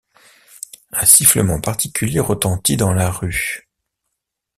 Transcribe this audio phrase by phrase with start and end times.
[0.93, 3.69] Un sifflement particulier retentit dans la rue.